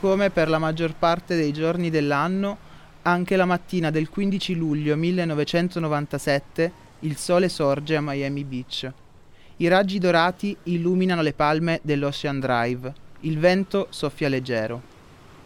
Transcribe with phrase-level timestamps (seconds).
[0.00, 2.56] come per la maggior parte dei giorni dell'anno,
[3.02, 8.90] anche la mattina del 15 luglio 1997 il sole sorge a Miami Beach.
[9.56, 14.96] I raggi dorati illuminano le palme dell'Ocean Drive, il vento soffia leggero.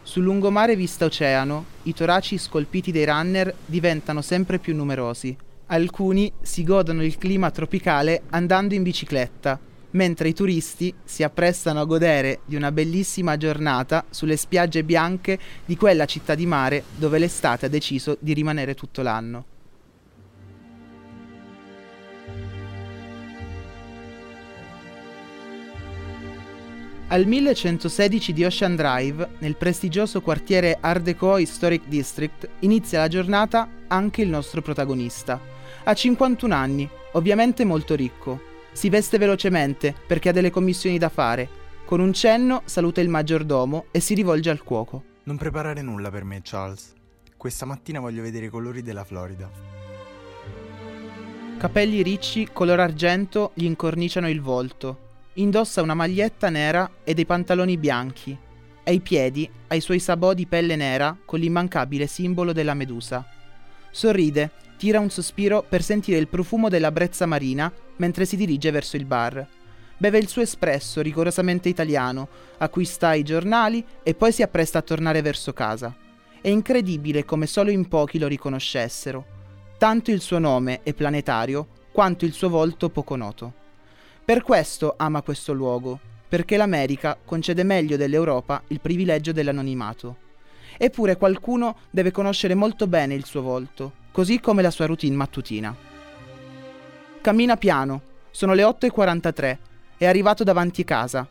[0.03, 5.35] Sul lungomare vista oceano, i toraci scolpiti dei runner diventano sempre più numerosi.
[5.67, 9.59] Alcuni si godono il clima tropicale andando in bicicletta,
[9.93, 15.75] mentre i turisti si apprestano a godere di una bellissima giornata sulle spiagge bianche di
[15.75, 19.45] quella città di mare dove l'estate ha deciso di rimanere tutto l'anno.
[27.13, 33.69] Al 1116 di Ocean Drive, nel prestigioso quartiere Art Deco Historic District, inizia la giornata
[33.87, 35.39] anche il nostro protagonista.
[35.83, 38.52] Ha 51 anni, ovviamente molto ricco.
[38.73, 41.61] Si veste velocemente perché ha delle commissioni da fare.
[41.85, 45.03] Con un cenno saluta il maggiordomo e si rivolge al cuoco.
[45.23, 46.93] Non preparare nulla per me, Charles.
[47.37, 49.49] Questa mattina voglio vedere i colori della Florida.
[51.57, 57.77] Capelli ricci color argento gli incorniciano il volto Indossa una maglietta nera e dei pantaloni
[57.77, 58.37] bianchi.
[58.83, 63.25] Ai piedi ha i suoi sabò di pelle nera con l'immancabile simbolo della medusa.
[63.89, 68.95] Sorride, tira un sospiro per sentire il profumo della brezza marina mentre si dirige verso
[68.95, 69.47] il bar.
[69.97, 72.27] Beve il suo espresso rigorosamente italiano,
[72.57, 75.95] acquista i giornali e poi si appresta a tornare verso casa.
[76.41, 79.25] È incredibile come solo in pochi lo riconoscessero.
[79.77, 83.53] Tanto il suo nome è planetario quanto il suo volto poco noto.
[84.25, 90.17] Per questo ama questo luogo, perché l'America concede meglio dell'Europa il privilegio dell'anonimato.
[90.77, 95.92] Eppure qualcuno deve conoscere molto bene il suo volto, così come la sua routine mattutina.
[97.23, 99.57] Cammina piano, sono le 8.43,
[99.95, 101.25] è arrivato davanti casa.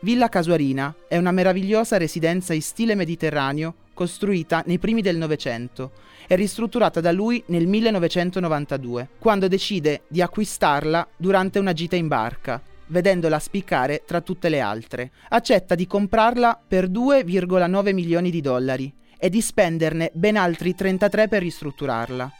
[0.00, 5.92] Villa Casuarina è una meravigliosa residenza in stile mediterraneo costruita nei primi del Novecento
[6.26, 12.60] e ristrutturata da lui nel 1992, quando decide di acquistarla durante una gita in barca,
[12.88, 15.12] vedendola spiccare tra tutte le altre.
[15.30, 21.40] Accetta di comprarla per 2,9 milioni di dollari e di spenderne ben altri 33 per
[21.40, 22.32] ristrutturarla.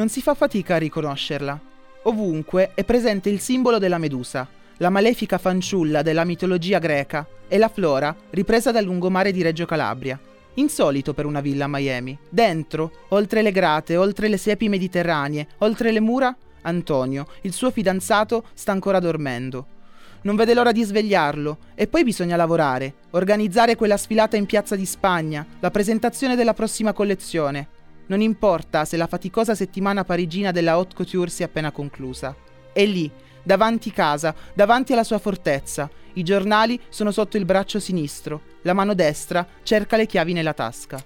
[0.00, 1.60] Non si fa fatica a riconoscerla.
[2.04, 7.68] Ovunque è presente il simbolo della Medusa, la malefica fanciulla della mitologia greca e la
[7.68, 10.18] flora ripresa dal lungomare di Reggio Calabria.
[10.54, 12.16] Insolito per una villa a Miami.
[12.30, 18.44] Dentro, oltre le grate, oltre le siepi mediterranee, oltre le mura, Antonio, il suo fidanzato,
[18.54, 19.66] sta ancora dormendo.
[20.22, 24.86] Non vede l'ora di svegliarlo e poi bisogna lavorare, organizzare quella sfilata in piazza di
[24.86, 27.68] Spagna, la presentazione della prossima collezione.
[28.10, 32.34] Non importa se la faticosa settimana parigina della haute couture sia appena conclusa.
[32.72, 33.08] È lì,
[33.40, 35.88] davanti casa, davanti alla sua fortezza.
[36.14, 41.00] I giornali sono sotto il braccio sinistro, la mano destra cerca le chiavi nella tasca.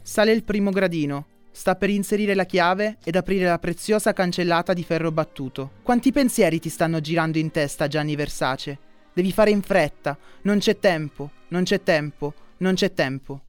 [0.00, 4.84] Sale il primo gradino, sta per inserire la chiave ed aprire la preziosa cancellata di
[4.84, 5.72] ferro battuto.
[5.82, 8.78] Quanti pensieri ti stanno girando in testa, Gianni Versace?
[9.12, 13.42] Devi fare in fretta, non c'è tempo, non c'è tempo, non c'è tempo.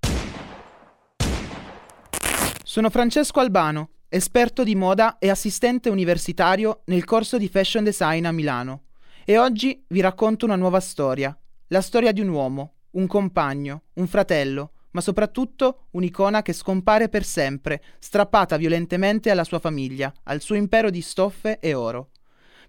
[2.73, 8.31] Sono Francesco Albano, esperto di moda e assistente universitario nel corso di fashion design a
[8.31, 8.85] Milano.
[9.25, 14.07] E oggi vi racconto una nuova storia, la storia di un uomo, un compagno, un
[14.07, 20.55] fratello, ma soprattutto un'icona che scompare per sempre, strappata violentemente alla sua famiglia, al suo
[20.55, 22.09] impero di stoffe e oro.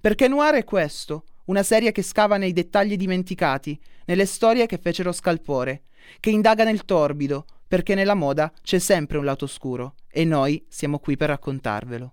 [0.02, 5.12] Perché Noir è questo, una serie che scava nei dettagli dimenticati, nelle storie che fecero
[5.12, 5.84] scalpore,
[6.20, 10.98] che indaga nel torbido, perché nella moda c'è sempre un lato oscuro e noi siamo
[10.98, 12.12] qui per raccontarvelo.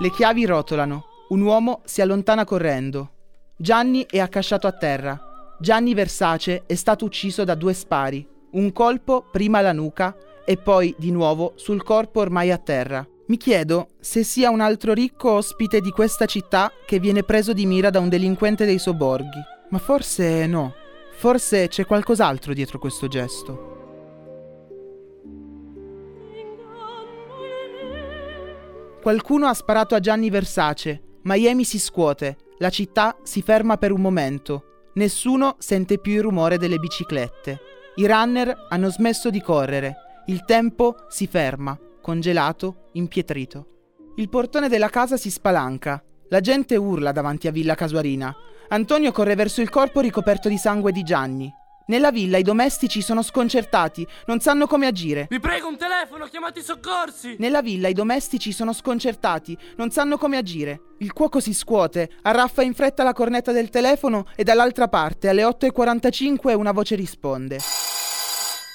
[0.00, 3.10] Le chiavi rotolano, un uomo si allontana correndo.
[3.56, 5.56] Gianni è accasciato a terra.
[5.60, 10.92] Gianni Versace è stato ucciso da due spari, un colpo prima alla nuca e poi
[10.98, 13.06] di nuovo sul corpo ormai a terra.
[13.26, 17.66] Mi chiedo se sia un altro ricco ospite di questa città che viene preso di
[17.66, 19.40] mira da un delinquente dei sobborghi.
[19.70, 20.74] Ma forse no.
[21.12, 23.70] Forse c'è qualcos'altro dietro questo gesto.
[29.00, 31.02] Qualcuno ha sparato a Gianni Versace.
[31.22, 32.36] Miami si scuote.
[32.58, 34.88] La città si ferma per un momento.
[34.94, 37.60] Nessuno sente più il rumore delle biciclette.
[37.96, 39.94] I runner hanno smesso di correre.
[40.26, 43.66] Il tempo si ferma congelato, impietrito.
[44.16, 46.04] Il portone della casa si spalanca.
[46.28, 48.34] La gente urla davanti a Villa Casuarina.
[48.68, 51.50] Antonio corre verso il corpo ricoperto di sangue di Gianni.
[51.86, 55.26] Nella villa i domestici sono sconcertati, non sanno come agire.
[55.28, 57.36] Vi prego un telefono, chiamate i soccorsi!
[57.38, 60.94] Nella villa i domestici sono sconcertati, non sanno come agire.
[60.98, 65.42] Il cuoco si scuote, arraffa in fretta la cornetta del telefono e dall'altra parte, alle
[65.42, 67.58] 8.45, una voce risponde.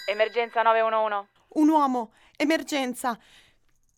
[0.09, 1.27] Emergenza 911.
[1.53, 3.19] Un uomo, emergenza.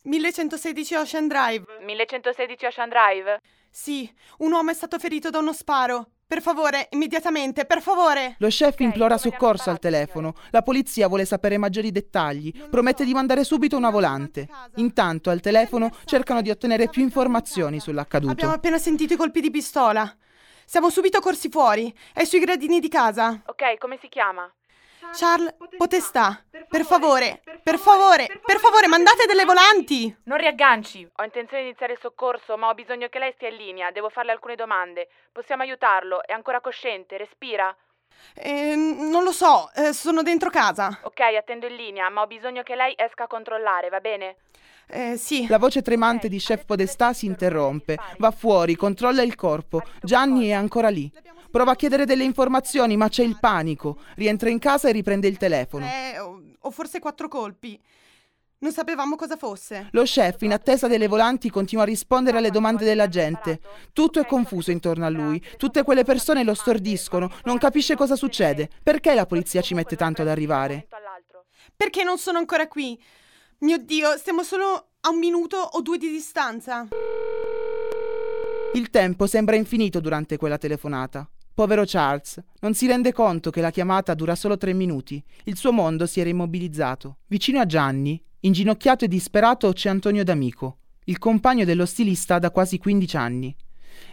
[0.04, 1.66] 1116 Ocean Drive.
[1.82, 3.40] 1116 Ocean Drive.
[3.70, 6.08] Sì, un uomo è stato ferito da uno sparo.
[6.26, 8.36] Per favore, immediatamente, per favore.
[8.38, 10.36] Lo chef Ok, implora soccorso al telefono.
[10.52, 12.52] La polizia vuole sapere maggiori dettagli.
[12.70, 13.06] Promette so.
[13.06, 14.48] di mandare subito una volante.
[14.76, 18.32] Intanto al telefono cercano di ottenere più informazioni sull'accaduto.
[18.32, 20.16] Abbiamo appena sentito i colpi di pistola.
[20.66, 21.92] Siamo subito corsi fuori.
[22.14, 23.42] È sui gradini di casa.
[23.48, 24.48] Ok, come si chiama?
[25.14, 26.44] Charles, potestà.
[26.68, 30.16] Per favore, per favore, per favore, mandate delle volanti.
[30.26, 31.08] Non riagganci.
[31.16, 33.92] Ho intenzione di iniziare il soccorso, ma ho bisogno che lei stia in linea.
[33.92, 35.08] Devo farle alcune domande.
[35.32, 36.24] Possiamo aiutarlo?
[36.24, 37.18] È ancora cosciente?
[37.18, 37.76] Respira?
[38.36, 41.00] Eh, non lo so, eh, sono dentro casa.
[41.04, 44.38] Ok, attendo in linea, ma ho bisogno che lei esca a controllare, va bene?
[44.92, 45.46] Eh, sì.
[45.48, 47.98] La voce tremante di chef Podestà si interrompe.
[48.18, 49.84] Va fuori, controlla il corpo.
[50.02, 51.12] Gianni è ancora lì.
[51.52, 53.98] Prova a chiedere delle informazioni, ma c'è il panico.
[54.16, 55.86] Rientra in casa e riprende il telefono.
[56.22, 57.80] O, o forse quattro colpi.
[58.62, 59.88] Non sapevamo cosa fosse.
[59.92, 63.62] Lo chef, in attesa delle volanti, continua a rispondere alle domande della gente.
[63.94, 65.42] Tutto è confuso intorno a lui.
[65.56, 67.32] Tutte quelle persone lo stordiscono.
[67.46, 68.70] Non capisce cosa succede.
[68.84, 70.88] Perché la polizia ci mette tanto ad arrivare?
[71.76, 73.02] Perché non sono ancora qui?
[73.62, 76.88] Mio Dio, stiamo solo a un minuto o due di distanza.
[78.74, 81.30] Il tempo sembra infinito durante quella telefonata.
[81.54, 85.22] Povero Charles, non si rende conto che la chiamata dura solo tre minuti.
[85.44, 87.18] Il suo mondo si era immobilizzato.
[87.28, 92.78] Vicino a Gianni, inginocchiato e disperato, c'è Antonio D'Amico, il compagno dello stilista da quasi
[92.78, 93.54] 15 anni.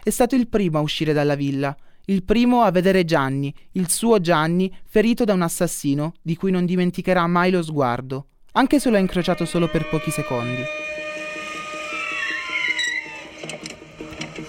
[0.03, 1.73] È stato il primo a uscire dalla villa,
[2.07, 6.65] il primo a vedere Gianni, il suo Gianni, ferito da un assassino di cui non
[6.65, 10.63] dimenticherà mai lo sguardo, anche se lo ha incrociato solo per pochi secondi.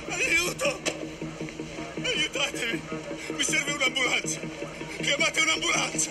[0.08, 0.78] Aiuto!
[2.02, 2.80] Aiutatemi!
[3.36, 4.40] Mi serve un'ambulanza!
[5.02, 6.10] Chiamate un'ambulanza!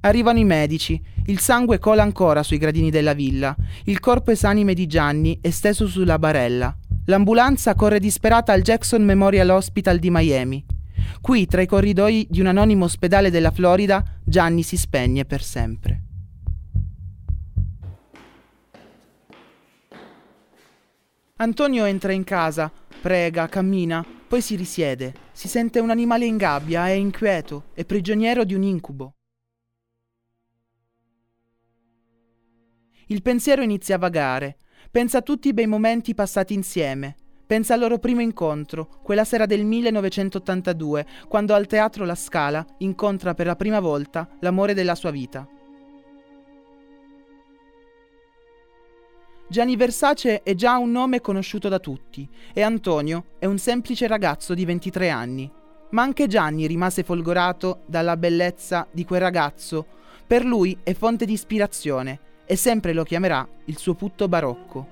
[0.00, 1.00] Arrivano i medici.
[1.26, 3.54] Il sangue cola ancora sui gradini della villa.
[3.84, 6.74] Il corpo esanime di Gianni è steso sulla barella.
[7.06, 10.64] L'ambulanza corre disperata al Jackson Memorial Hospital di Miami.
[11.20, 16.01] Qui, tra i corridoi di un anonimo ospedale della Florida, Gianni si spegne per sempre.
[21.42, 25.12] Antonio entra in casa, prega, cammina, poi si risiede.
[25.32, 29.16] Si sente un animale in gabbia, è inquieto, è prigioniero di un incubo.
[33.08, 34.58] Il pensiero inizia a vagare.
[34.92, 37.16] Pensa a tutti i bei momenti passati insieme.
[37.44, 43.34] Pensa al loro primo incontro, quella sera del 1982, quando al teatro La Scala incontra
[43.34, 45.44] per la prima volta l'amore della sua vita.
[49.52, 54.54] Gianni Versace è già un nome conosciuto da tutti e Antonio è un semplice ragazzo
[54.54, 55.52] di 23 anni.
[55.90, 59.84] Ma anche Gianni rimase folgorato dalla bellezza di quel ragazzo.
[60.26, 64.86] Per lui è fonte di ispirazione e sempre lo chiamerà il suo putto barocco.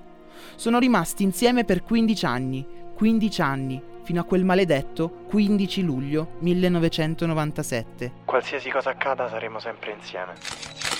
[0.53, 2.63] Sono rimasti insieme per 15 anni,
[2.93, 8.11] 15 anni, fino a quel maledetto 15 luglio 1997.
[8.25, 10.90] Qualsiasi cosa accada saremo sempre insieme.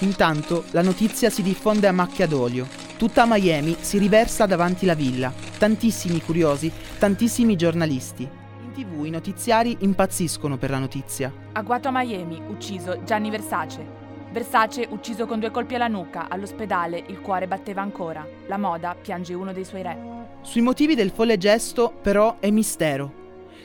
[0.00, 2.66] Intanto la notizia si diffonde a macchia d'olio.
[2.96, 5.32] Tutta Miami si riversa davanti la villa.
[5.58, 8.22] Tantissimi curiosi, tantissimi giornalisti.
[8.22, 11.32] In tv i notiziari impazziscono per la notizia.
[11.52, 13.84] Agguato a Miami, ucciso Gianni Versace.
[14.30, 18.24] Versace ucciso con due colpi alla nuca, all'ospedale il cuore batteva ancora.
[18.46, 19.98] La moda piange uno dei suoi re.
[20.42, 23.12] Sui motivi del folle gesto, però, è mistero.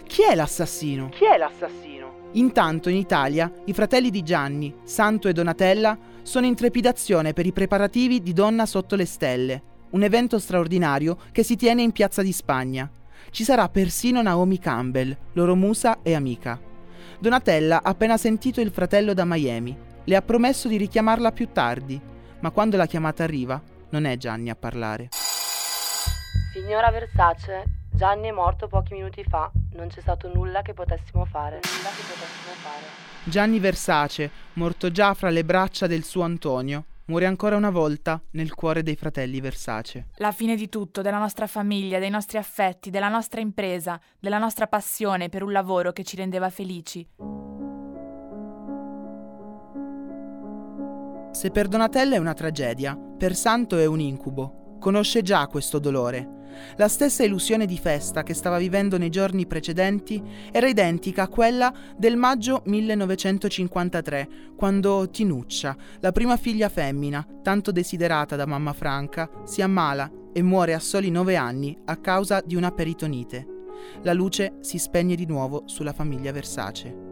[0.07, 1.09] Chi è l'assassino?
[1.09, 1.92] Chi è l'assassino?
[2.33, 7.51] Intanto in Italia i fratelli di Gianni, Santo e Donatella, sono in trepidazione per i
[7.51, 9.61] preparativi di Donna sotto le stelle,
[9.91, 12.89] un evento straordinario che si tiene in Piazza di Spagna.
[13.29, 16.59] Ci sarà persino Naomi Campbell, loro musa e amica.
[17.19, 19.77] Donatella ha appena sentito il fratello da Miami.
[20.03, 22.01] Le ha promesso di richiamarla più tardi,
[22.39, 25.09] ma quando la chiamata arriva, non è Gianni a parlare.
[26.51, 29.49] Signora Versace, Gianni è morto pochi minuti fa.
[29.75, 31.61] Non c'è stato nulla che potessimo fare.
[31.63, 32.83] Nulla che potessimo fare.
[33.23, 38.53] Gianni Versace, morto già fra le braccia del suo Antonio, muore ancora una volta nel
[38.55, 40.07] cuore dei fratelli Versace.
[40.15, 44.67] La fine di tutto, della nostra famiglia, dei nostri affetti, della nostra impresa, della nostra
[44.67, 47.07] passione per un lavoro che ci rendeva felici.
[51.31, 54.75] Se per Donatella è una tragedia, per Santo è un incubo.
[54.77, 56.41] Conosce già questo dolore.
[56.77, 61.73] La stessa illusione di festa che stava vivendo nei giorni precedenti era identica a quella
[61.97, 69.61] del maggio 1953, quando Tinuccia, la prima figlia femmina, tanto desiderata da mamma Franca, si
[69.61, 73.47] ammala e muore a soli nove anni a causa di una peritonite.
[74.01, 77.02] La luce si spegne di nuovo sulla famiglia Versace.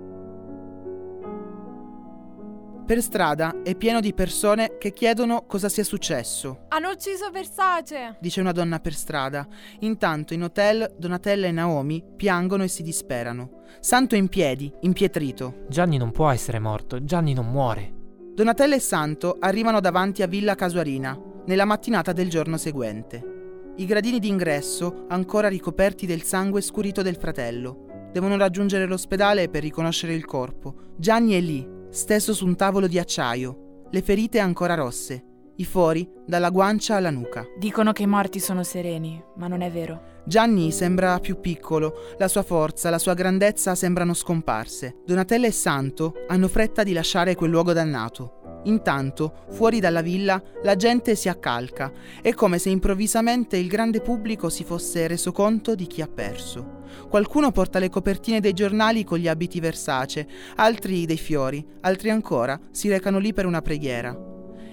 [2.91, 6.65] Per strada è pieno di persone che chiedono cosa sia successo.
[6.67, 8.17] Hanno ucciso Versace!
[8.19, 9.47] Dice una donna per strada.
[9.79, 13.61] Intanto in hotel Donatella e Naomi piangono e si disperano.
[13.79, 15.63] Santo è in piedi, impietrito.
[15.69, 17.93] Gianni non può essere morto, Gianni non muore.
[18.35, 23.71] Donatella e Santo arrivano davanti a Villa Casuarina nella mattinata del giorno seguente.
[23.77, 28.09] I gradini d'ingresso ancora ricoperti del sangue scurito del fratello.
[28.11, 30.89] Devono raggiungere l'ospedale per riconoscere il corpo.
[30.97, 35.25] Gianni è lì, steso su un tavolo di acciaio, le ferite ancora rosse,
[35.57, 37.45] i fori dalla guancia alla nuca.
[37.59, 40.09] Dicono che i morti sono sereni, ma non è vero.
[40.25, 45.01] Gianni sembra più piccolo, la sua forza, la sua grandezza sembrano scomparse.
[45.05, 48.61] Donatella e Santo hanno fretta di lasciare quel luogo dannato.
[48.65, 51.91] Intanto, fuori dalla villa, la gente si accalca.
[52.21, 56.79] È come se improvvisamente il grande pubblico si fosse reso conto di chi ha perso.
[57.09, 62.59] Qualcuno porta le copertine dei giornali con gli abiti Versace, altri dei fiori, altri ancora
[62.71, 64.17] si recano lì per una preghiera.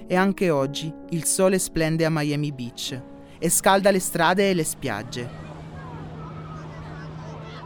[0.07, 3.03] E anche oggi il sole splende a Miami Beach
[3.39, 5.47] e scalda le strade e le spiagge.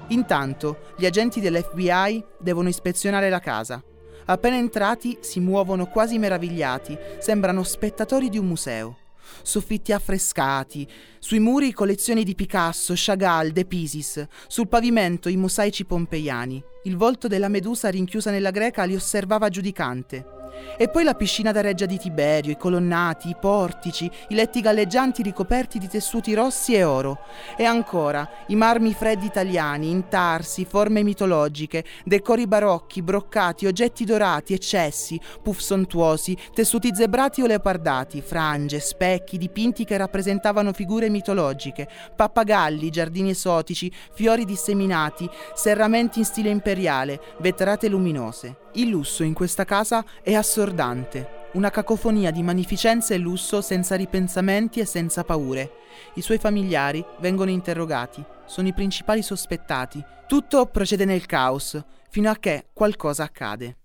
[0.09, 3.83] Intanto, gli agenti dell'FBI devono ispezionare la casa.
[4.27, 8.97] Appena entrati si muovono quasi meravigliati, sembrano spettatori di un museo.
[9.43, 10.87] Soffitti affrescati,
[11.19, 16.63] sui muri collezioni di Picasso, Chagall, De Pisis, sul pavimento i mosaici pompeiani.
[16.85, 20.42] Il volto della Medusa rinchiusa nella greca li osservava giudicante.
[20.77, 25.23] E poi la piscina da reggia di Tiberio, i colonnati, i portici, i letti galleggianti
[25.23, 27.21] ricoperti di tessuti rossi e oro.
[27.57, 35.21] E ancora i marmi freddi italiani, intarsi, forme mitologiche, decori barocchi, broccati, oggetti dorati, eccessi,
[35.43, 43.31] puff sontuosi, tessuti zebrati o leopardati, frange, specchi, dipinti che rappresentavano figure mitologiche, pappagalli, giardini
[43.31, 48.62] esotici, fiori disseminati, serramenti in stile imperiale, vetrate luminose.
[48.75, 54.81] Il lusso in questa casa è assordante, una cacofonia di magnificenza e lusso senza ripensamenti
[54.81, 55.73] e senza paure.
[56.15, 60.03] I suoi familiari vengono interrogati, sono i principali sospettati.
[60.27, 63.77] Tutto procede nel caos, fino a che qualcosa accade.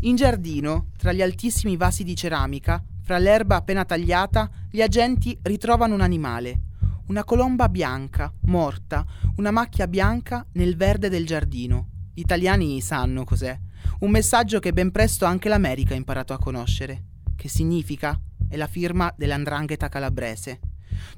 [0.00, 5.92] In giardino, tra gli altissimi vasi di ceramica, fra l'erba appena tagliata, gli agenti ritrovano
[5.92, 6.60] un animale,
[7.06, 9.04] una colomba bianca, morta,
[9.36, 11.88] una macchia bianca nel verde del giardino.
[12.14, 13.58] Gli italiani sanno cos'è.
[14.00, 17.04] Un messaggio che ben presto anche l'America ha imparato a conoscere.
[17.36, 18.18] Che significa?
[18.48, 20.60] È la firma dell'andrangheta calabrese.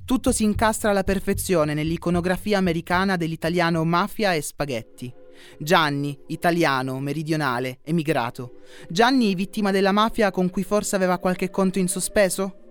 [0.04, 5.12] Tutto si incastra alla perfezione nell'iconografia americana dell'italiano mafia e spaghetti.
[5.58, 8.60] Gianni, italiano, meridionale, emigrato.
[8.88, 12.65] Gianni, vittima della mafia con cui forse aveva qualche conto in sospeso?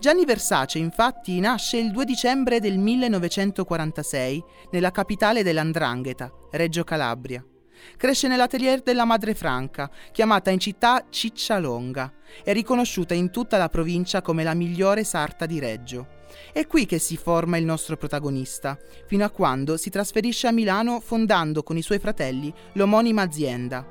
[0.00, 7.44] Gianni Versace infatti nasce il 2 dicembre del 1946 nella capitale dell'Andrangheta, Reggio Calabria.
[7.96, 12.12] Cresce nell'atelier della madre Franca, chiamata in città Ciccialonga,
[12.44, 16.06] e riconosciuta in tutta la provincia come la migliore sarta di Reggio.
[16.52, 21.00] È qui che si forma il nostro protagonista, fino a quando si trasferisce a Milano
[21.00, 23.84] fondando con i suoi fratelli l'omonima azienda.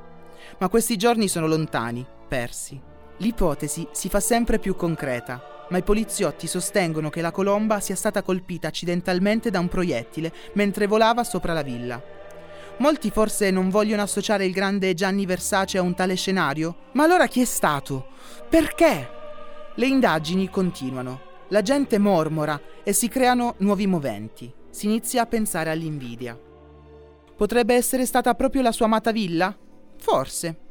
[0.58, 2.80] Ma questi giorni sono lontani, persi.
[3.18, 8.22] L'ipotesi si fa sempre più concreta ma i poliziotti sostengono che la colomba sia stata
[8.22, 12.02] colpita accidentalmente da un proiettile mentre volava sopra la villa.
[12.78, 16.76] Molti forse non vogliono associare il grande Gianni Versace a un tale scenario?
[16.92, 18.10] Ma allora chi è stato?
[18.48, 19.10] Perché?
[19.76, 21.22] Le indagini continuano.
[21.50, 24.54] La gente mormora e si creano nuovi moventi.
[24.70, 26.38] Si inizia a pensare all'invidia.
[27.36, 29.56] Potrebbe essere stata proprio la sua amata villa?
[29.98, 30.67] Forse.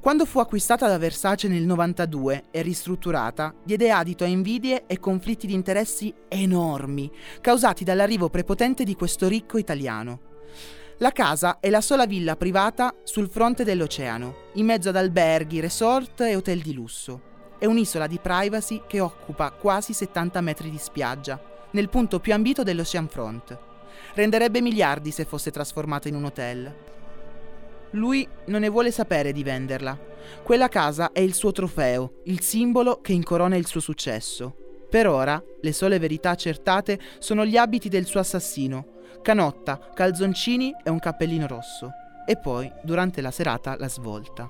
[0.00, 5.46] Quando fu acquistata da Versace nel 92 e ristrutturata, diede adito a invidie e conflitti
[5.46, 10.20] di interessi enormi, causati dall'arrivo prepotente di questo ricco italiano.
[11.00, 16.22] La casa è la sola villa privata sul fronte dell'oceano, in mezzo ad alberghi, resort
[16.22, 17.20] e hotel di lusso.
[17.58, 21.38] È un'isola di privacy che occupa quasi 70 metri di spiaggia,
[21.72, 23.58] nel punto più ambito dell'Oceanfront.
[24.14, 26.74] Renderebbe miliardi se fosse trasformata in un hotel.
[27.92, 29.98] Lui non ne vuole sapere di venderla.
[30.42, 34.54] Quella casa è il suo trofeo, il simbolo che incorona il suo successo.
[34.88, 38.86] Per ora, le sole verità accertate sono gli abiti del suo assassino,
[39.22, 41.90] canotta, calzoncini e un cappellino rosso.
[42.26, 44.48] E poi, durante la serata, la svolta.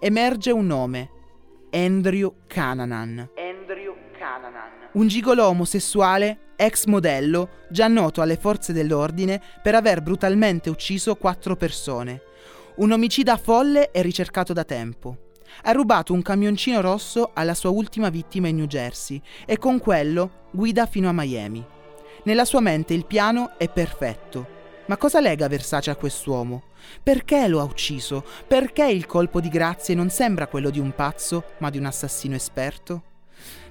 [0.00, 1.10] Emerge un nome,
[1.70, 3.30] Andrew Cananan.
[3.36, 4.88] Andrew Cananan.
[4.92, 11.56] Un gigolo omosessuale, ex modello, già noto alle forze dell'ordine per aver brutalmente ucciso quattro
[11.56, 12.22] persone.
[12.78, 15.32] Un omicida folle e ricercato da tempo.
[15.64, 20.46] Ha rubato un camioncino rosso alla sua ultima vittima in New Jersey e con quello
[20.52, 21.64] guida fino a Miami.
[22.22, 24.46] Nella sua mente il piano è perfetto.
[24.86, 26.66] Ma cosa lega Versace a quest'uomo?
[27.02, 28.24] Perché lo ha ucciso?
[28.46, 32.36] Perché il colpo di grazie non sembra quello di un pazzo, ma di un assassino
[32.36, 33.07] esperto?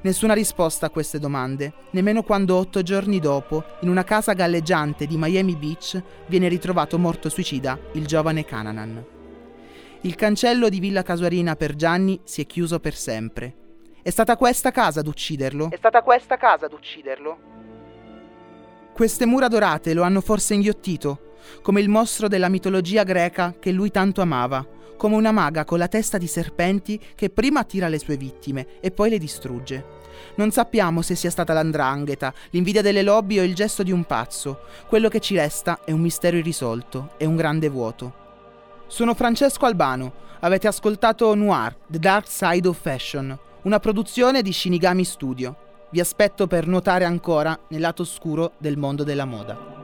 [0.01, 5.17] Nessuna risposta a queste domande, nemmeno quando otto giorni dopo, in una casa galleggiante di
[5.17, 9.05] Miami Beach, viene ritrovato morto suicida il giovane Cananan.
[10.01, 13.55] Il cancello di Villa Casuarina per Gianni si è chiuso per sempre.
[14.03, 15.69] È stata questa casa ad ucciderlo?
[15.71, 17.39] È stata questa casa ad ucciderlo?
[18.93, 23.91] Queste mura dorate lo hanno forse inghiottito, come il mostro della mitologia greca che lui
[23.91, 24.65] tanto amava,
[24.97, 28.91] come una maga con la testa di serpenti che prima attira le sue vittime e
[28.91, 29.95] poi le distrugge.
[30.35, 34.61] Non sappiamo se sia stata l'andrangheta, l'invidia delle lobby o il gesto di un pazzo.
[34.87, 38.25] Quello che ci resta è un mistero irrisolto e un grande vuoto.
[38.87, 40.25] Sono Francesco Albano.
[40.39, 45.55] Avete ascoltato Noir, The Dark Side of Fashion, una produzione di Shinigami Studio.
[45.89, 49.76] Vi aspetto per nuotare ancora nel lato oscuro del mondo della moda.